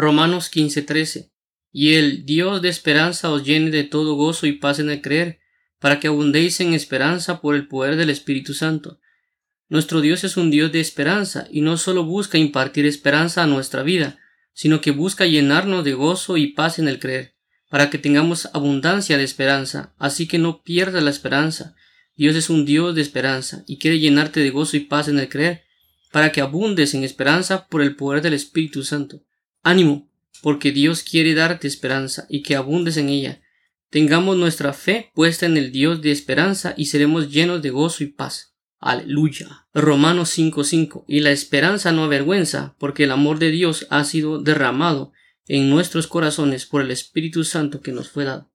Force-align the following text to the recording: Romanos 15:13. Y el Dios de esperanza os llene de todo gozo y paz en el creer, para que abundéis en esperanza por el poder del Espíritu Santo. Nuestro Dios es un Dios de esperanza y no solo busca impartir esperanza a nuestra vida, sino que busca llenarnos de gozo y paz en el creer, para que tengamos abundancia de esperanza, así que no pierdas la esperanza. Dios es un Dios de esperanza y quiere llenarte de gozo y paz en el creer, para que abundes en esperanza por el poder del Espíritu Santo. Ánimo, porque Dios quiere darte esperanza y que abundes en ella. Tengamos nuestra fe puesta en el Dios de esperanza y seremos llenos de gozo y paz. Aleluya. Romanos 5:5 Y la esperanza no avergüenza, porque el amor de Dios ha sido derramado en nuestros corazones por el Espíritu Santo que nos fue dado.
Romanos 0.00 0.50
15:13. 0.50 1.30
Y 1.72 1.94
el 1.94 2.24
Dios 2.24 2.62
de 2.62 2.70
esperanza 2.70 3.30
os 3.30 3.44
llene 3.44 3.70
de 3.70 3.84
todo 3.84 4.14
gozo 4.14 4.46
y 4.46 4.52
paz 4.52 4.78
en 4.78 4.88
el 4.88 5.02
creer, 5.02 5.40
para 5.78 6.00
que 6.00 6.08
abundéis 6.08 6.60
en 6.60 6.72
esperanza 6.72 7.40
por 7.40 7.54
el 7.54 7.68
poder 7.68 7.96
del 7.96 8.08
Espíritu 8.08 8.54
Santo. 8.54 8.98
Nuestro 9.68 10.00
Dios 10.00 10.24
es 10.24 10.36
un 10.36 10.50
Dios 10.50 10.72
de 10.72 10.80
esperanza 10.80 11.46
y 11.50 11.60
no 11.60 11.76
solo 11.76 12.04
busca 12.04 12.38
impartir 12.38 12.86
esperanza 12.86 13.42
a 13.42 13.46
nuestra 13.46 13.82
vida, 13.82 14.18
sino 14.52 14.80
que 14.80 14.90
busca 14.90 15.26
llenarnos 15.26 15.84
de 15.84 15.92
gozo 15.92 16.38
y 16.38 16.48
paz 16.48 16.78
en 16.78 16.88
el 16.88 16.98
creer, 16.98 17.36
para 17.68 17.90
que 17.90 17.98
tengamos 17.98 18.48
abundancia 18.54 19.16
de 19.16 19.24
esperanza, 19.24 19.94
así 19.98 20.26
que 20.26 20.38
no 20.38 20.62
pierdas 20.62 21.02
la 21.02 21.10
esperanza. 21.10 21.76
Dios 22.16 22.36
es 22.36 22.50
un 22.50 22.64
Dios 22.64 22.94
de 22.94 23.02
esperanza 23.02 23.64
y 23.66 23.78
quiere 23.78 24.00
llenarte 24.00 24.40
de 24.40 24.50
gozo 24.50 24.76
y 24.76 24.80
paz 24.80 25.08
en 25.08 25.18
el 25.18 25.28
creer, 25.28 25.64
para 26.10 26.32
que 26.32 26.40
abundes 26.40 26.94
en 26.94 27.04
esperanza 27.04 27.68
por 27.68 27.82
el 27.82 27.94
poder 27.96 28.22
del 28.22 28.32
Espíritu 28.32 28.82
Santo. 28.82 29.22
Ánimo, 29.62 30.08
porque 30.42 30.72
Dios 30.72 31.02
quiere 31.02 31.34
darte 31.34 31.68
esperanza 31.68 32.26
y 32.28 32.42
que 32.42 32.56
abundes 32.56 32.96
en 32.96 33.08
ella. 33.08 33.40
Tengamos 33.90 34.36
nuestra 34.36 34.72
fe 34.72 35.10
puesta 35.14 35.46
en 35.46 35.56
el 35.56 35.72
Dios 35.72 36.00
de 36.00 36.12
esperanza 36.12 36.74
y 36.76 36.86
seremos 36.86 37.30
llenos 37.30 37.60
de 37.60 37.70
gozo 37.70 38.04
y 38.04 38.06
paz. 38.06 38.54
Aleluya. 38.78 39.66
Romanos 39.74 40.30
5:5 40.30 41.04
Y 41.06 41.20
la 41.20 41.32
esperanza 41.32 41.92
no 41.92 42.04
avergüenza, 42.04 42.74
porque 42.78 43.04
el 43.04 43.10
amor 43.10 43.38
de 43.38 43.50
Dios 43.50 43.86
ha 43.90 44.04
sido 44.04 44.40
derramado 44.40 45.12
en 45.46 45.68
nuestros 45.68 46.06
corazones 46.06 46.64
por 46.64 46.80
el 46.80 46.90
Espíritu 46.90 47.44
Santo 47.44 47.80
que 47.80 47.92
nos 47.92 48.08
fue 48.08 48.24
dado. 48.24 48.49